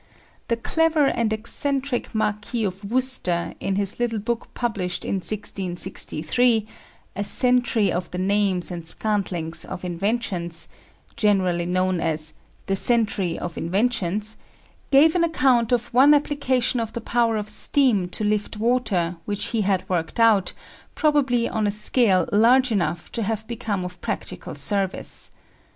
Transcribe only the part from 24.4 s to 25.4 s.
service.